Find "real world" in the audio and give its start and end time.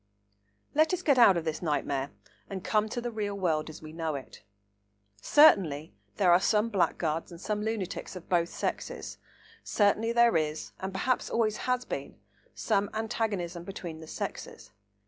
3.11-3.69